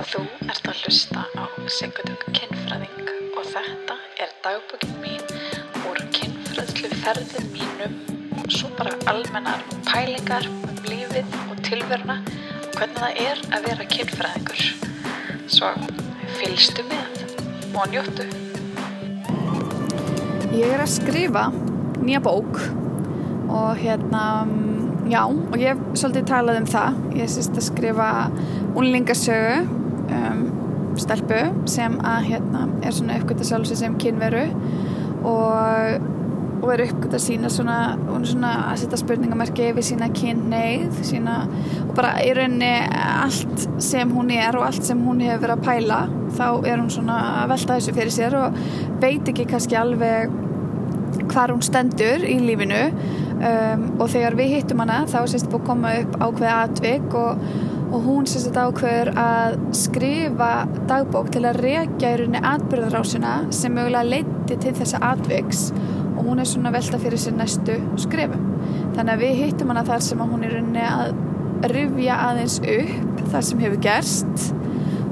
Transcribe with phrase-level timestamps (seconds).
[0.00, 5.24] Þú ert að hlusta á Sigurdug kynfræðing og þetta er dagbókin mín
[5.90, 7.98] úr kynfræðslu ferðum mínum
[8.40, 13.88] og svo bara almennar pælingar um lífið og tilveruna og hvernig það er að vera
[13.92, 14.62] kynfræðingur.
[15.52, 15.72] Svo
[16.38, 17.20] fylgstu með
[17.74, 18.24] og njóttu.
[20.56, 21.50] Ég er að skrifa
[22.00, 22.62] nýja bók
[23.50, 24.24] og hérna,
[25.12, 27.04] já, og ég hef svolítið talað um það.
[27.20, 28.08] Ég sérst að skrifa
[28.78, 29.79] unlingasögu
[30.16, 30.46] um,
[31.00, 34.46] stelpu sem að hérna er svona uppgötta sjálfsig sem kynveru
[35.28, 36.08] og,
[36.60, 37.78] og er uppgötta sína svona,
[38.08, 41.38] hún er svona að setja spurningamarki við sína kynneið sína,
[41.86, 45.66] og bara í rauninni allt sem hún er og allt sem hún hefur verið að
[45.68, 46.02] pæla
[46.36, 48.62] þá er hún svona að velta þessu fyrir sér og
[49.02, 50.38] veit ekki kannski alveg
[51.30, 52.84] hvar hún stendur í lífinu.
[53.40, 57.44] Um, og þegar við hittum hana þá sést búið að koma upp ákveða atvik og,
[57.90, 60.50] og hún sést ákveður að skrifa
[60.90, 65.70] dagbók til að rekja í rauninni atbyrðarásina sem mögulega leiti til þessa atviks
[66.14, 68.46] og hún er svona velta fyrir sér næstu skrifum.
[68.94, 73.46] Þannig að við hittum hana þar sem hún er rauninni að rufja aðeins upp þar
[73.48, 74.46] sem hefur gerst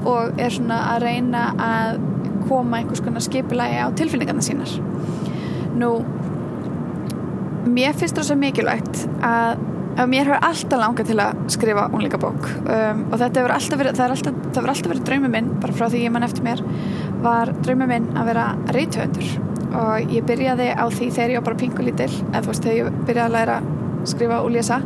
[0.07, 1.99] og er svona að reyna að
[2.47, 4.71] koma einhvers konar skipilagi á tilfinningarna sínar.
[5.79, 5.91] Nú,
[7.69, 9.67] mér finnst það svo mikilvægt að
[10.07, 14.13] mér hefur alltaf langað til að skrifa unleikabók um, og þetta hefur alltaf verið, það
[14.15, 16.63] hefur alltaf verið draumi minn, bara frá því ég mann eftir mér,
[17.25, 19.33] var draumi minn að vera reythöndur
[19.69, 23.01] og ég byrjaði á því þegar ég var bara pingulítil, eða þú veist, þegar ég
[23.09, 24.79] byrjaði að læra að skrifa og lesa.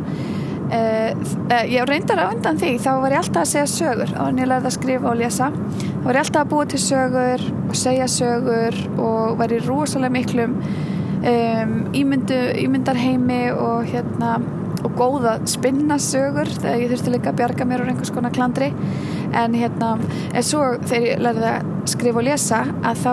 [0.64, 1.12] Uh,
[1.52, 4.14] uh, ég reyndar á undan því þá var ég alltaf að segja sögur.
[4.20, 5.50] Og ég lærði að skrifa og lesa.
[5.52, 10.16] Þá var ég alltaf að búa til sögur og segja sögur og var í rosalega
[10.16, 10.58] miklum
[11.20, 14.38] um, ímyndu, ímyndarheimi og hérna
[14.84, 18.70] og góða spinna sögur þegar ég þurfti líka að bjarga mér úr einhvers konar klandri.
[19.34, 19.94] En hérna
[20.34, 23.12] en svo þegar ég lærði að skrifa og lesa að þá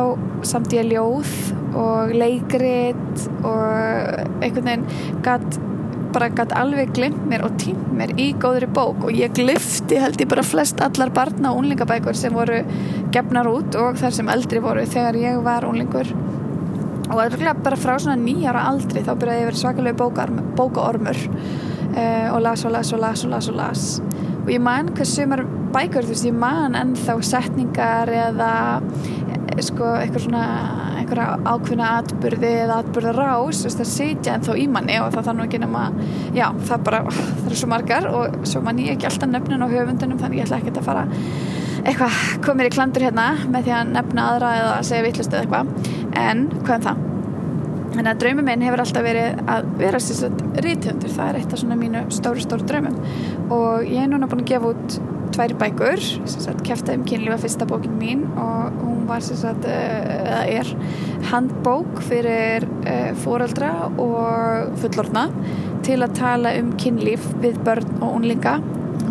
[0.52, 1.34] samt ég ljóð
[1.80, 4.88] og leikrit og einhvern veginn
[5.26, 5.62] gætt
[6.12, 9.08] bara gæti alveg glimt mér og tímt mér í góðri bók.
[9.08, 12.62] Og ég glifti held ég bara flest allar barna og unlingabækur sem voru
[13.16, 16.12] gefnar út og þar sem eldri voru þegar ég var unlingur
[17.12, 21.20] og það er bara frá svona nýjara aldri þá byrjaði ég verið svakalega bókaormur
[21.96, 23.88] uh, og las og las og las og las og las
[24.41, 28.53] og ég man hvað sumar bækur þú veist ég man ennþá setningar eða
[29.62, 30.46] sko eitthvað svona
[31.02, 35.50] einhverja ákveðna atbyrði eða atbyrða rás það sitja en þá í manni og það þannig
[35.50, 35.84] ekki nema
[36.38, 37.02] já, það bara,
[37.44, 40.47] það er svo margar og svo mann ég ekki alltaf nefnun á höfundunum þannig ég
[40.47, 41.06] ætla ekki að fara
[41.81, 46.22] eitthvað komir í klandur hérna með því að nefna aðra eða segja vittlust eða eitthvað
[46.22, 47.08] en hvað er það?
[47.91, 51.62] Þannig að draumum minn hefur alltaf verið að vera sérstaklega ríthöndur, það er eitt af
[51.62, 52.96] svona mínu stóru, stóru draumum.
[53.52, 55.00] Og ég er núna búin að gefa út
[55.35, 56.03] tvær bækur,
[56.68, 58.24] kæftið um kynlífa fyrsta bókin mín.
[58.40, 60.72] Og hún var sagt, eða er
[61.31, 62.68] handbók fyrir
[63.25, 65.28] fóreldra og fullorna
[65.85, 68.59] til að tala um kynlíf við börn og unlinga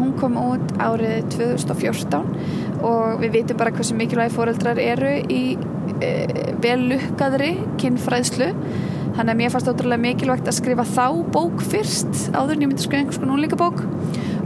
[0.00, 5.42] hún kom út árið 2014 og við veitum bara hversu mikilvægi fóreldrar eru í
[6.64, 8.50] vel lukkaðri kynfræðslu.
[9.10, 12.84] Þannig að mér fannst ótrúlega mikilvægt að skrifa þá bók fyrst áður en ég myndi
[12.84, 13.82] skrifa einhvers konar unlingabók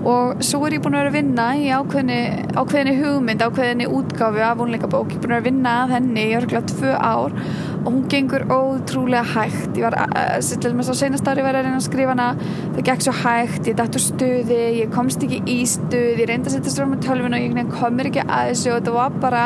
[0.04, 2.18] og svo er ég búin að vera að vinna í ákveðinni,
[2.52, 6.24] ákveðinni hugmynd, ákveðinni útgáfi af unleikabók, ég er búin að vera að vinna að henni
[6.28, 7.36] í örgulega tvö ár
[7.84, 9.76] og hún gengur ótrúlega hægt.
[9.76, 9.96] Ég var,
[10.40, 12.28] til og með svo senast ári var að reyna að skrifa hana.
[12.74, 16.50] Það gekk svo hægt, ég dætt úr stuði ég komst ekki í stuði, ég reyndi
[16.50, 19.44] að setja stráð með tölvun og ég komir ekki að þessu og þetta var bara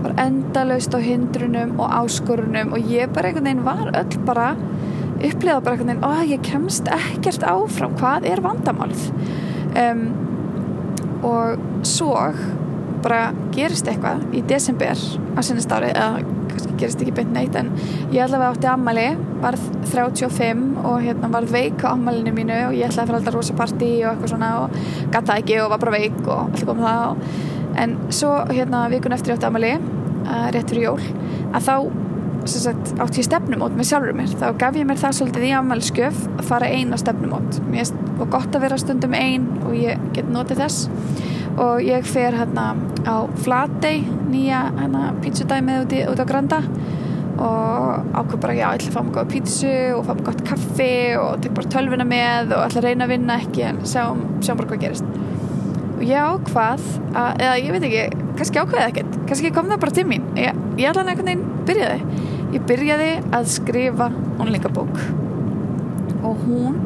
[0.00, 4.48] var endalaust á hindrunum og áskorunum og ég bara einhvern veginn var öll bara
[5.20, 9.06] upplegað bara einhvern veginn, ó ég kemst ekkert áfram, hvað er vandamálið?
[9.80, 10.04] Um,
[11.26, 12.14] og svo
[13.04, 14.96] bara gerist eitthvað í desember
[15.36, 16.24] á sinnist ári eða
[16.56, 17.70] kannski gerist ekki beint neitt en
[18.12, 19.06] ég allavega átti ammali
[19.42, 23.38] varð 35 og hérna varð veik á ammalinu mínu og ég ætlaði að fara alltaf
[23.38, 24.76] rosa partí og eitthvað svona og
[25.14, 27.24] gata ekki og var bara veik og allt kom það og,
[27.80, 31.02] en svo hérna vikun eftir ég átti ammali uh, rétt fyrir jól
[31.50, 31.74] að þá
[32.48, 34.30] Sagt, átti ég stefnumót með sjálfur mér.
[34.40, 37.90] Þá gaf ég mér það svolítið í afmælskjöf að fara einn á stefnumót er
[38.32, 40.88] gott að vera stundum einn og ég get notið þess.
[41.60, 42.70] Og ég fer hérna
[43.06, 46.60] á Flatey nýja hérna pítsudæmið út, út á Granda.
[47.40, 50.42] Og ákveð bara já, ég ætla að fá mig góða pítsu og fá mig gott
[50.44, 54.20] kaffi og tek bara tölvuna með og ætla að reyna að vinna ekki en sjáum,
[54.44, 55.14] sjáum bara hvað gerist.
[55.94, 59.96] Og ég ákvað að, eða ég veit ekki kannski ákveðið ekkert, kannski kom það bara
[59.96, 60.28] til mín.
[60.36, 62.20] Ég, ég að einhvern veginn byrjaði.
[62.50, 64.10] Ég byrjaði að skrifa
[64.42, 65.02] unlingabók
[66.20, 66.80] og hún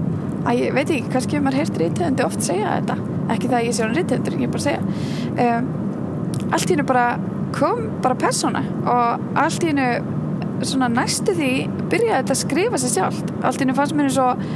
[0.44, 2.98] að ég veit ekki, kannski maður heyrt rítöðundi oft segja þetta.
[3.32, 4.82] Ekki það að ég sé hún rítöðundur, ég bara segja.
[5.34, 5.70] Um,
[6.50, 7.06] allt í hennu bara
[7.54, 11.50] kom bara persóna og allt í hennu svona næstu því
[11.90, 14.46] byrjaði þetta að skrifa sér sjálf allt í hennu fannst mér eins og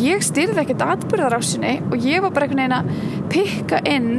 [0.00, 4.10] ég styrði ekkert atbyrðarásinni og ég var bara einhvern veginn að pikka inn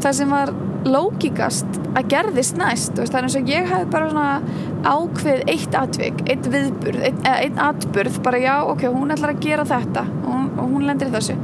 [0.00, 0.52] það sem var
[0.86, 2.96] lókikast að gerðist næst.
[2.96, 8.20] Veist, eins og ég hef bara svona ákveð eitt atvik, eitt viðburð eitt, eitt atburð,
[8.24, 11.36] bara já ok hún ætlar að gera þetta og hún, og hún lendir í þessu.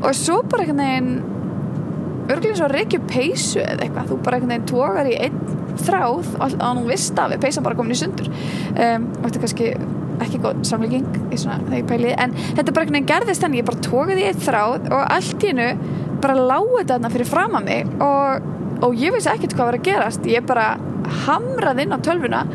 [0.00, 1.33] Og svo bara einhvern veginn
[2.28, 5.40] örgulega svo reykju peysu eða eitthvað, þú bara einhvern veginn tókar í einn
[5.84, 8.30] þráð og hann vist af peysa bara komin í sundur.
[8.30, 9.70] Um, og þetta er kannski
[10.24, 14.44] ekki góð samlíking en þetta bara einhvern veginn gerðist þannig ég bara tókaði í eitt
[14.44, 15.68] þráð og allt í hennu
[16.22, 18.46] bara láði þetta fyrir fram að mig og,
[18.86, 20.30] og ég vissi ekkert hvað var að gerast.
[20.30, 20.68] Ég bara
[21.26, 22.46] hamraði inn á tölvuna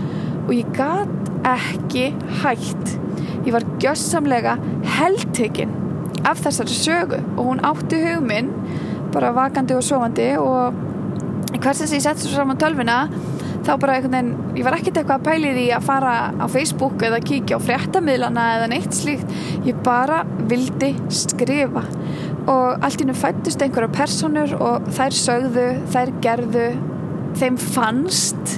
[0.46, 1.16] og ég gat
[1.50, 2.10] ekki
[2.42, 2.98] hægt
[3.46, 4.58] ég var gjössamlega
[4.98, 5.72] heldtekinn
[6.28, 8.52] af þessari sögu og hún átti hugminn
[9.14, 10.80] bara vakandi og sofandi og
[11.60, 13.04] hvers þess að ég sett svo saman tölvuna
[13.66, 17.04] þá bara einhvern veginn, ég var ekkert eitthvað að pæli því að fara á Facebook
[17.06, 19.34] eða kíkja á fréttamiðlana eða neitt slíkt.
[19.68, 21.84] Ég bara vildi skrifa.
[22.50, 26.70] Og allt ínum fættist einhverja personur og þær sögðu, þær gerðu
[27.40, 28.56] þeim fannst.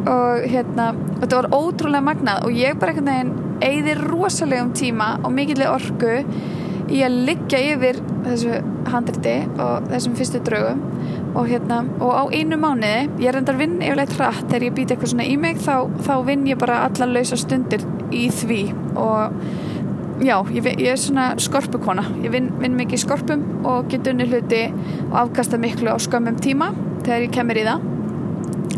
[0.00, 5.12] Og hérna og þetta var ótrúlega magnað og ég bara einhvern veginn eigði rosalegum tíma
[5.20, 6.14] og mikilvæg orgu
[6.90, 8.60] í að liggja yfir þessu
[8.90, 10.82] handriti og þessum fyrstu draugum
[11.38, 15.12] og hérna og á einu mánuði, ég endar vinn yfirleitt hratt þegar ég býti eitthvað
[15.12, 15.74] svona í mig þá,
[16.06, 18.62] þá vinn ég bara allar lausa stundir í því.
[18.98, 22.08] Og já, ég, ég er svona skorpukona.
[22.24, 24.66] Ég vinn vin mikið skorpum og get unni hluti
[25.10, 26.72] og afkasta miklu á skömmum tíma
[27.04, 27.89] þegar ég kemur í það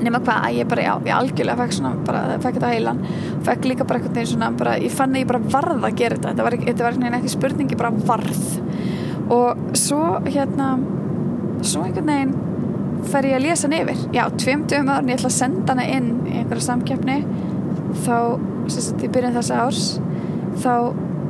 [0.06, 3.02] nema hvað að ég bara, já, ég algjörlega fekk svona bara, fekk þetta heilan.
[3.49, 6.32] Fekk líka bara eitthvað svona, bara, ég fann að ég bara varð að gera þetta.
[6.32, 8.43] Þetta var, þetta var ekki spurning, ég bara varð.
[9.32, 10.72] Og svo hérna
[11.62, 12.34] svo einhvern veginn
[13.12, 14.02] fer ég að lesa hann yfir.
[14.14, 17.19] Já, tveimtum árin ég ætla að senda hana inn í einhverja samkeppni
[18.05, 18.16] þá,
[18.70, 19.87] sem sagt, í byrjun þessa árs
[20.62, 20.75] þá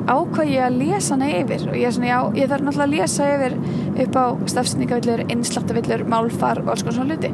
[0.08, 3.28] ákvað ég að lesa hana yfir og ég svona, já, ég þarf náttúrulega að lesa
[3.36, 3.56] yfir
[4.02, 7.30] upp á stafsningavillur, innslattavillur málfar og alls konar svona hluti.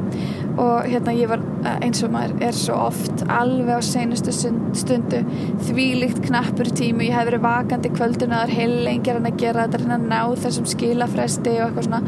[0.58, 5.22] Og hérna ég var eh, eins og maður er svo oft alveg á seinustu stundu
[5.68, 9.84] þvílikt knappur tímu ég hef verið vakandi kvölduna þar heil lengir en að gera þetta
[9.86, 12.02] en að ná þessum skilafresti og eitthvað svona.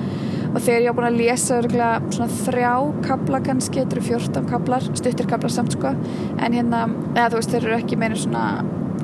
[0.50, 1.60] Og þegar ég á búin að lesa
[2.42, 2.74] þrjá
[3.06, 5.94] kabla kannski, þetta eru fjórtán kablar stuttir kablar samt sko.
[6.42, 8.44] En hérna, eða þú veist, þeir eru ekki meina svona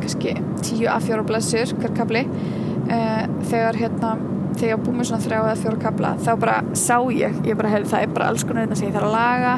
[0.03, 4.17] kannski tíu að fjóra blæsur hver kabli uh, þegar hérna
[4.57, 7.59] þegar ég á búið með svona þrjá eða fjóra kabla þá bara sá ég, ég
[7.59, 9.55] bara hefði það er bara alls konar þetta hérna sem ég þarf að laga.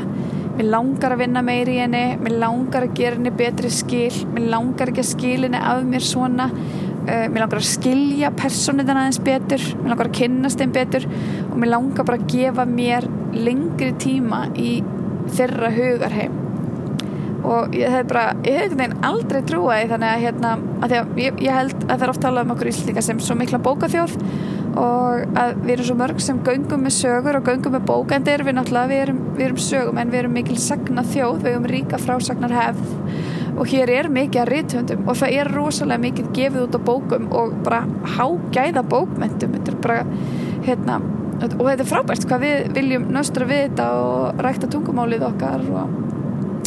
[0.58, 4.48] Mér langar að vinna meiri í henni mér langar að gera henni betri skil mér
[4.56, 6.48] langar ekki að skil henni af mér svona.
[7.08, 11.08] Uh, mér langar að skilja personið aðeins betur mér langar að kynnast henni betur
[11.46, 13.08] og mér langar bara að gefa mér
[13.38, 14.74] lengri tíma í
[15.36, 16.47] þeirra hugarheim
[17.48, 20.52] og ég hef bara, ég hef einhvern veginn aldrei trúaði þannig að hérna,
[20.84, 23.36] að að ég, ég held að það er oft talað um okkur íslíka sem svo
[23.38, 24.16] mikla bókaþjóð
[24.78, 28.26] og að við erum svo mörg sem göngum með sögur og göngum með bók en
[28.26, 31.38] það er við náttúrulega, við erum, við erum sögum en við erum mikil sagna þjóð,
[31.44, 32.92] við erum ríka frásagnar hefð
[33.58, 37.30] og hér er mikið að ríthöndum og það er rosalega mikið gefið út á bókum
[37.34, 37.80] og bara
[38.18, 39.98] hágæða bókmyndum, þetta er bara
[40.68, 41.00] hérna,
[41.48, 45.98] og þetta er frábært hvað við viljum nöstra við þetta og rækta tungumálið okkar og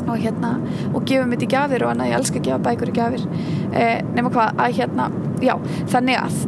[0.09, 0.55] og hérna
[0.91, 3.27] og gefum þetta í gafir og annað ég elska að gefa bækur í gafir
[3.73, 5.55] eh, nema hvað að hérna já
[5.93, 6.41] þannig að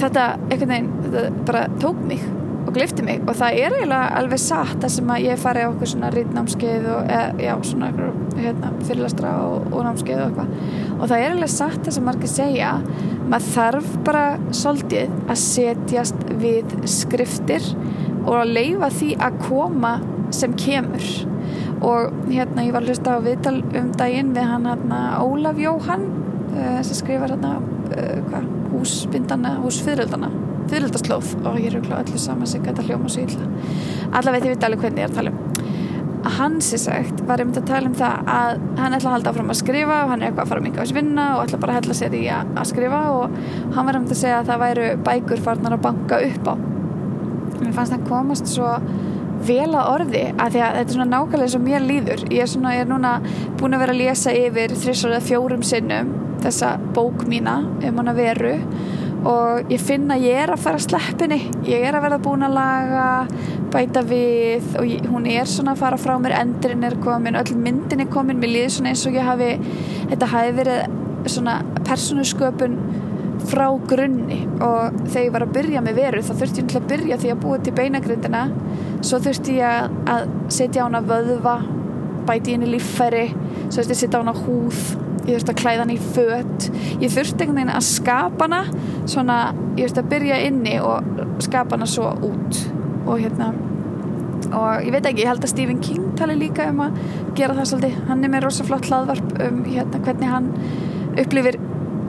[0.00, 2.26] þetta einhvern veginn þetta bara tók mig
[2.66, 3.22] og glifti mig.
[3.26, 6.88] Og það er eiginlega alveg satt það sem að ég fari á okkur svona rítnámskeið
[6.92, 7.90] og eða, já svona
[8.36, 10.56] hérna, fyrirlastra og, og námskeið og eitthvað.
[10.96, 12.72] Og það er eiginlega satt það sem margir segja
[13.26, 14.24] maður þarf bara
[14.54, 17.70] svolítið að setjast við skriftir
[18.26, 19.96] og að leifa því að koma
[20.34, 21.10] sem kemur
[21.86, 26.08] og hérna ég var að hlusta á viðtal um daginn við hann hérna Ólaf Jóhann
[26.50, 30.32] uh, sem skrifar hérna uh, hvað, húsbindana, húsfyririldana
[30.70, 33.48] fyririldastlóð og ég er auðvitað allir saman sem gæta hljóma svo illa.
[34.18, 35.42] Allaveg þið viti alveg hvernig ég er að tala um.
[36.26, 39.32] Að hann sér sagt var um að tala um það að hann ætla að halda
[39.32, 41.42] áfram að skrifa og hann er eitthvað að fara að minga á þessu vinna og
[41.44, 43.36] ætla bara að hella sér í að, að skrifa og
[43.76, 46.54] hann var um að segja að það væru bækur farnar að banka upp á.
[47.60, 48.72] Mér fannst það komast svo
[49.46, 52.22] vel að orði að því að þetta er svona nákvæmlega og mér líður.
[52.32, 53.16] Ég er, svona, ég er núna
[53.60, 58.14] búin að vera að lesa yfir þrjusar eða fjórum sinnum þessa bók mína um hana
[58.16, 58.54] veru
[59.26, 62.56] og ég finna að ég er að fara sleppinni ég er að verða búin að
[62.56, 63.06] laga
[63.72, 67.56] bæta við og ég, hún er svona að fara frá mér endurinn er komin öll
[67.58, 69.50] myndin er komin, mér líður svona eins og ég hafi
[70.12, 71.56] þetta hafi verið svona
[71.88, 72.78] persónusköpun
[73.46, 76.86] frá grunni og þegar ég var að byrja með veru þá þurfti ég til að
[76.92, 78.44] byrja því að búa til beinagrindina.
[79.04, 81.56] Svo þurfti ég að setja á hana vöðva
[82.26, 83.26] bæti henni líffæri
[83.68, 84.80] svo þurfti ég að setja á hana húð
[85.26, 86.66] ég þurfti að klæða hana í fött
[87.02, 88.62] ég þurfti einhvern veginn að skapa hana
[89.10, 89.38] svona,
[89.76, 92.62] ég þurfti að byrja inni og skapa hana svo út.
[93.06, 93.52] Og hérna
[94.56, 96.98] og ég veit ekki, ég held að Stephen King tali líka um að
[97.38, 97.96] gera það svolítið.
[98.10, 100.50] Hann er með rosa flott hlaðvarp um hérna, hvernig hann
[101.16, 101.58] upplifir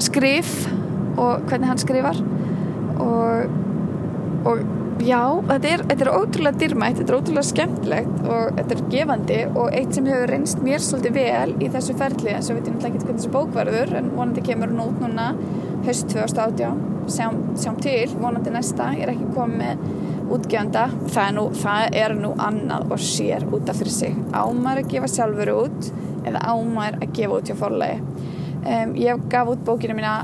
[0.04, 0.52] skrif
[1.18, 2.20] og hvernig hann skrifar.
[3.04, 3.56] Og,
[4.48, 4.62] og
[5.06, 9.40] já, þetta er, þetta er ótrúlega dyrmætt, þetta er ótrúlega skemmtilegt og þetta er gefandi
[9.52, 12.76] og eitt sem hefur reynst mér svolítið vel í þessu ferli en svo veit ég
[12.76, 15.30] náttúrulega ekki hvernig þessu bókvarður en vonandi kemur hún út núna
[15.86, 19.86] höst 2018 sjáum, sjáum til, vonandi næsta ég er ekki komið með
[20.28, 20.88] útgefanda.
[21.08, 24.18] Það er nú, það er nú annað og sér út af fyrir sig.
[24.36, 25.92] Ámar að gefa sjálfur út
[26.28, 28.02] eða ámar að gefa út hjá forlegi
[28.68, 30.20] um, ég gaf út bókinu mína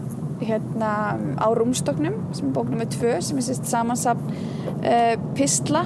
[0.48, 0.92] hérna
[1.40, 2.88] á rúmstoknum sem er bók nr.
[2.92, 4.32] 2 sem er sérst samansapn
[4.84, 5.86] uh, Pistla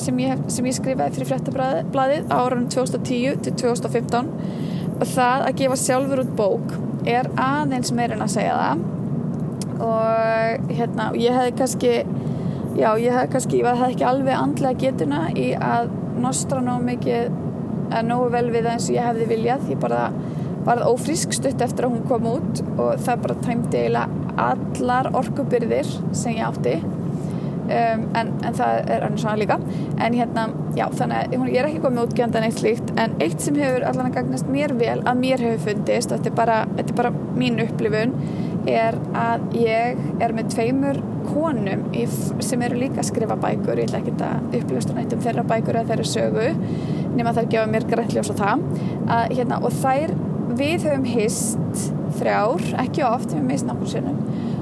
[0.00, 4.30] sem ég, sem ég skrifaði fyrir fréttablaðið á árunum 2010 til 2015
[5.00, 6.74] og það að gefa sjálfur út bók
[7.08, 8.88] er aðeins meirinn að segja það
[9.80, 11.94] og hérna ég hefði kannski
[12.78, 15.90] já ég hefði kannski, ég hefði ekki alveg andlega getuna í að
[16.20, 17.32] nostra nógu mikið,
[17.90, 20.02] að nógu vel við það eins og ég hefði viljað, ég bara
[20.70, 25.88] varð ófrísk stutt eftir að hún kom út og það bara tæmdi eiginlega allar orkubyrðir
[26.16, 26.78] sem ég átti.
[27.70, 29.56] Um, en, en það er annars svona líka.
[30.02, 33.58] En hérna, já, þannig að ég er ekki komið útgjandan eitt slíkt, en eitt sem
[33.62, 36.94] hefur allan að gagnast mér vel, að mér hefur fundist og þetta er bara, þetta
[36.94, 38.16] er bara mín upplifun
[38.70, 40.98] er að ég er með tveimur
[41.30, 42.06] konum í,
[42.42, 43.78] sem eru líka að skrifa bækur.
[43.78, 46.48] Ég ætla ekki að uppljósta nætt um þeirra bækur eða þeirra sögu
[47.16, 48.66] nema það gefa mér grætljós á það.
[49.06, 50.16] Að, hérna, og þær
[50.58, 51.84] við höfum hist
[52.20, 54.20] þrjár, ekki oft, við höfum hist nokkur sinnum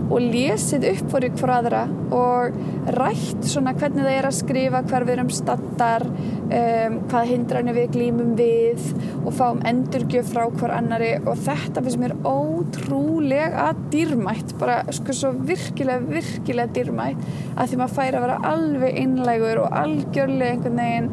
[0.09, 1.83] og lesið upp fyrir hver aðra
[2.17, 2.55] og
[2.97, 7.91] rætt svona hvernig það er að skrifa hver við erum stattar um, hvað hindranir við
[7.97, 8.87] glýmum við
[9.19, 15.35] og fáum endurgjöf frá hver annari og þetta finnst mér ótrúlega dýrmætt bara sko svo
[15.37, 17.27] virkilega, virkilega dýrmætt
[17.57, 21.13] að því maður færi að vera alveg einlægur og algjörlega einhvern veginn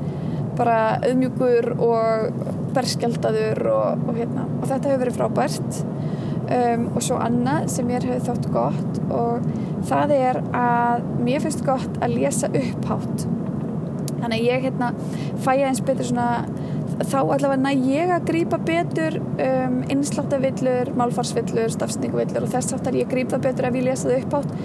[0.56, 4.48] bara auðmjúkur og berskjaldadur og, og, hérna.
[4.60, 5.82] og þetta hefur verið frábært.
[6.46, 9.48] Um, og svo annað sem mér hefur þótt gott og
[9.90, 13.26] það er að mér finnst gott að lesa upphátt.
[14.20, 14.92] Þannig að ég hérna
[15.42, 16.28] fæ aðeins betur svona
[17.04, 23.10] þá allavega næ ég að grýpa betur um, innslátavillur, málfarsvillur stafsningvillur og þess aftar ég
[23.12, 24.56] grýpa betur ef ég lesa það upphátt.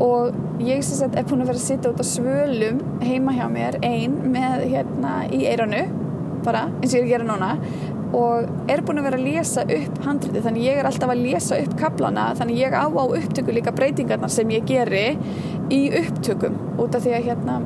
[0.00, 3.46] Og ég sem sagt er búin að vera að sitja út á svölum heima hjá
[3.52, 5.84] mér einn með hérna í eiranu
[6.44, 7.50] bara eins og ég er að gera núna
[8.16, 11.60] og er búin að vera að lesa upp handriti þannig ég er alltaf að lesa
[11.62, 15.06] upp kaplana þannig ég á á upptöku líka breytingarna sem ég geri
[15.70, 17.60] í upptökum út af því að hérna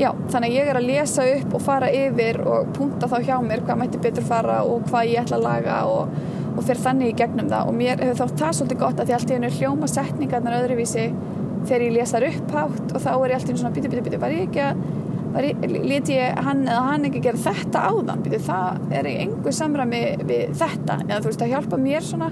[0.00, 3.64] já, þannig ég er að lesa upp og fara yfir og punta þá hjá mér
[3.66, 6.14] hvað mætti betur fara og hvað ég ætla að laga og,
[6.54, 7.68] og fyrir þannig í gegnum það.
[7.68, 11.06] Og mér hefur þátt það svolítið gott að því allt í hennu hljóma setningarnar öðruvísi
[11.68, 14.46] þegar ég lesa upphátt og þá er ég alltaf svona bíti, bíti, bíti, var ég
[14.48, 14.84] ekki að
[15.34, 18.24] leti ég hann eða hann ekki gera þetta áðan?
[18.24, 20.98] Býtu, það er í engu samræmi við þetta.
[21.06, 22.30] Eða þú veist að hjálpa mér svona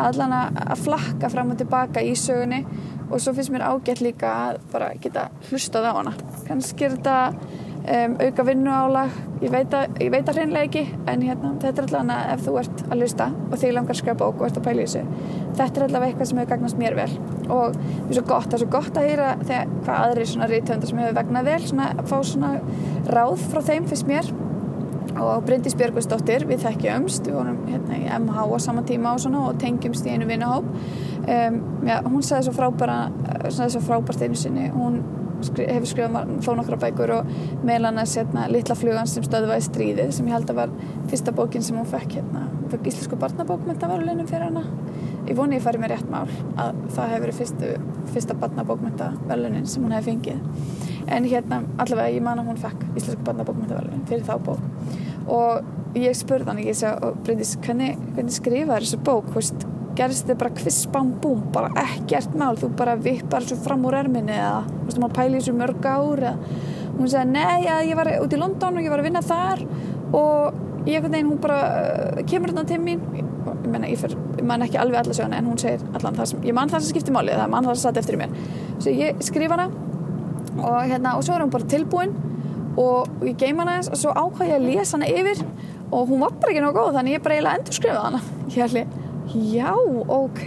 [0.00, 2.62] allan að flakka fram og tilbaka í sögunni.
[3.10, 6.14] Og svo finnst mér ágætt líka að bara geta hlustað á hana.
[6.46, 7.16] Kannski er þetta
[7.80, 9.72] um, auka vinnu álag ég veit
[10.28, 13.72] að hreinlega ekki en hérna, þetta er allavega ef þú ert að hlusta og þig
[13.76, 15.02] langar að skrifa bók og ert að pæla í þessu.
[15.58, 17.08] Þetta er allavega eitthvað sem hefur gagnast mér vel.
[17.48, 20.50] Og það er svo gott, það er svo gott að hýra þegar hvað aðri svona
[20.50, 22.52] rítöndar sem hefur vegnað vel svona, fá svona
[23.08, 24.32] ráð frá þeim fyrst mér.
[25.20, 29.58] Og Bryndis Björgustóttir við þekkjumst, við vorum hérna í MH á sama tíma og og
[29.60, 30.68] tengjumst í einu vinnahóp
[31.26, 35.00] um, já, hún sagði svo frábært einu sinni, hún
[35.46, 37.30] skri, hefur skrifað þó nokkra bækur og
[37.66, 40.74] meðlan að setna Littla flugan sem stöðvaði stríðið sem ég held að var
[41.10, 44.64] fyrsta bókin sem hún fekk hérna, fekk íslensku barnabókmyndavaruleinum fyrir hana.
[45.28, 47.72] Ég voni ég fari mér rétt mál að það hefur verið fyrstu,
[48.14, 50.40] fyrsta barnabókmyndavarulaunin sem hún hefði fengið.
[51.10, 54.64] En hérna allavega ég man að hún fekk íslensku barnabókmyndavarulaunin fyrir þá bók.
[55.30, 59.30] Og ég spurði hann ekki hvernig, hvernig skrifaði þessu bók?
[59.36, 59.66] Veist,
[60.00, 64.34] gerist þið bara kvispam búm bara ekkert mál, þú bara vippar svo fram úr erminni
[64.36, 66.36] eða þú veist maður pæli þessu mörg ár eða
[67.00, 69.64] hún segði nei, ja, ég var út í London og ég var að vinna þar.
[70.16, 73.02] Og ég ekkert neginn hún bara uh, kemur hérna til mín.
[73.16, 76.42] Ég menna, ég, ég man ekki alveg alla söguna en hún segir allan það sem,
[76.48, 78.34] ég man það sem skiptir máli það man það sem satt eftir mér.
[78.80, 79.68] Svo ég skrifa hana
[80.60, 82.16] og hérna og svo er hún bara tilbúin
[82.80, 85.44] og ég geima hana eins og svo ákvæði ég að lesa hana yfir
[85.90, 88.24] og hún var bara ekki náttúrulega góð þannig ég bara eiginlega endur skrifa hana.
[88.50, 88.99] Ég held
[89.34, 89.72] já,
[90.10, 90.44] ok.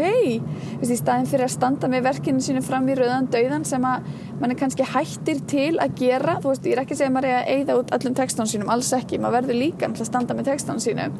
[0.83, 4.07] Í staðin fyrir að standa með verkinu sínu fram í rauðan dauðan sem að
[4.41, 7.15] mann er kannski hættir til að gera þú veist, ég er ekki að segja að
[7.17, 10.35] maður er að eigða út allum textánum sínum, alls ekki, maður verður líka að standa
[10.37, 11.17] með textánum sínum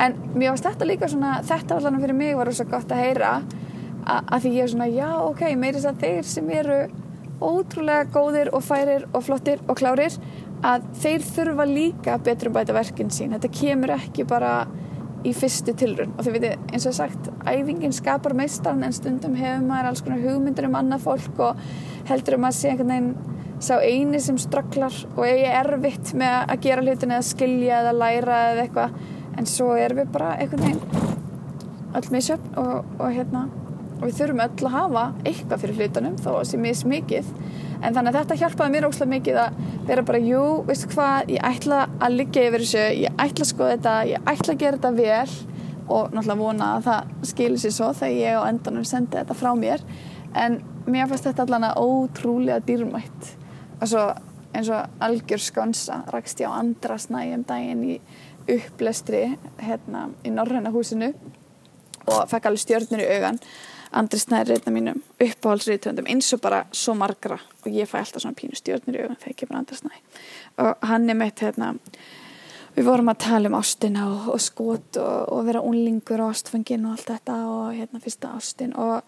[0.00, 3.32] en mér varst þetta líka svona, þetta alveg fyrir mig var svo gott að heyra
[4.02, 6.78] að því ég er svona, já, ok, meiris að þeir sem eru
[7.42, 10.16] ótrúlega góðir og færir og flottir og klárir
[10.62, 13.34] að þeir þurfa líka betur um bæta verkinn sín.
[13.34, 14.52] Þetta kemur ekki bara
[15.26, 19.66] í fyrstu tilrun og þau veitir eins og sagt æfingin skapar meistarn en stundum hefur
[19.68, 21.62] maður alls konar hugmyndir um annað fólk og
[22.10, 26.62] heldur um að sé einhvern veginn sá eini sem stragglar og eigi erfitt með að
[26.66, 28.96] gera hlutin eða skilja eða læra eða eitthvað.
[29.38, 31.20] En svo erum við bara einhvern veginn
[31.92, 33.46] öll með sjöfn og, og hérna
[34.02, 37.28] og við þurfum öll að hafa eitthvað fyrir hlutunum þó að það sé mis mikið
[37.82, 41.30] en þannig að þetta hjálpaði mér ósláð mikið að vera bara, jú, veistu hvað?
[41.34, 43.94] Ég ætla að liggja yfir þessu, ég ætla að skoða þetta.
[44.10, 45.36] Ég ætla að gera þetta vel.
[45.92, 49.50] Og náttúrulega vona að það skilir sér svo þegar ég á endanum sendi þetta frá
[49.58, 49.82] mér.
[50.38, 53.32] En mér fannst þetta allan að ótrúlega dýrmætt.
[53.80, 54.06] Og svo
[54.52, 57.98] eins og algjör skonsa rakst ég á andra snægjum daginn í
[58.52, 59.24] upplestri
[59.58, 61.12] hérna í Norræna húsinu.
[62.06, 63.42] Og fekk alveg stjörnur í augan
[63.92, 67.38] Andri Snæri reyna mínum uppáhaldsriðtöndum eins og bara svo margra.
[67.64, 70.00] Og ég fæ alltaf svona pínu stjórnir í auðan þegar ekki bara Andri Snæri
[70.62, 71.74] og hann er meitt hérna
[72.76, 76.86] við vorum að tala um ástina og, og skot og, og vera unlingur og ástfengin
[76.88, 78.72] og allt þetta og hérna fyrsta ástin.
[78.76, 79.02] Og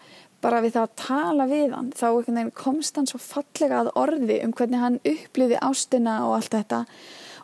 [0.45, 4.53] bara við það að tala við hann þá komst hann svo fallega að orði um
[4.53, 6.85] hvernig hann uppliði ástina og allt þetta.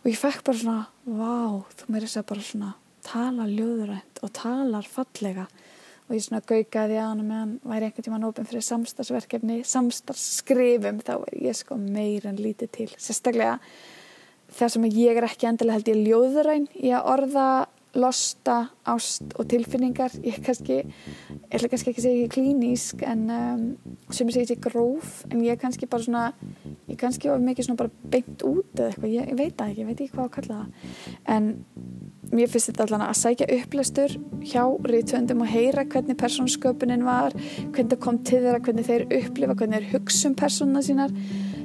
[0.01, 2.71] Og ég fekk bara svona vá, þú þess að bara svona
[3.05, 5.47] tala ljóðurænt og talar fallega
[6.11, 11.13] og ég svona gaugaði á hann meðan væri einhvern tíma nópin fyrir samstagsverkefni samstagsskrifum þá
[11.21, 12.87] er ég sko meir en lítið til.
[12.99, 13.59] Sérstaklega
[14.51, 17.45] þar sem ég er ekki endilega held ég ljóðuræn í að orða
[17.95, 20.13] losta, ást og tilfinningar.
[20.23, 23.65] Ég kannski, ég ætla kannski ekki að segja klínísk en um,
[24.11, 26.25] sem ég segi ekki gróf en ég kannski bara svona
[26.87, 29.81] ég kannski var mikið svona bara beint út eða eitthvað, ég, ég veit það ekki,
[29.81, 30.95] ég veit ekki hvað að kalla það.
[31.35, 31.51] En
[32.31, 34.15] mér finnst þetta allan að sækja upplæstur
[34.47, 37.35] hjá rítvöndum og heyra hvernig persónsköpunin var,
[37.71, 41.15] hvernig það kom til þeirra, hvernig þeir upplifa, hvernig þeir hugsa um persónuna sínar.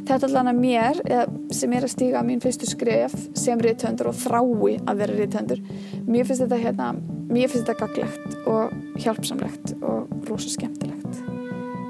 [0.07, 1.01] Þetta allan að mér,
[1.55, 5.63] sem er að stíga mín fyrstu skref sem rítvöndur og þrái að vera rítvöndur,
[6.07, 6.93] mér finnst þetta hérna,
[7.31, 11.23] mér finnst þetta gaglegt og hjálpsamlegt og rosa skemmtilegt.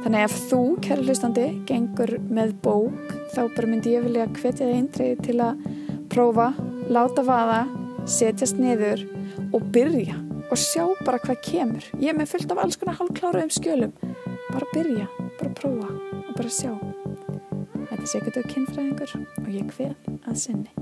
[0.07, 4.69] Þannig að ef þú, kæra hlustandi, gengur með bók, þá bara myndi ég vilja hvetja
[4.69, 5.67] þig eindrið til að
[6.13, 6.53] prófa,
[6.95, 7.65] láta vaða
[8.07, 9.03] setjast niður
[9.53, 10.17] og byrja
[10.47, 11.87] og sjá bara hvað kemur.
[11.99, 13.95] Ég er með fullt af alls konar hálfkláruðum skjölum.
[14.53, 15.09] Bara byrja,
[15.41, 15.91] bara prófa
[16.23, 16.73] og bara sjá.
[17.91, 20.76] Þetta sé ekkert auð kynfræðingur og ég hver að sinni